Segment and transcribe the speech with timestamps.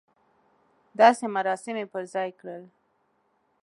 [0.99, 2.63] داسې مراسم یې پر ځای کړل.